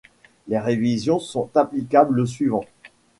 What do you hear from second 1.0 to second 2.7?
sont applicables le suivant.